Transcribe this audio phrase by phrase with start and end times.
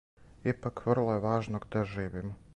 [0.53, 2.37] Ипак, врло је важно где живимо.